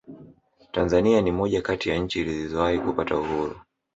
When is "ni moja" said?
1.21-1.61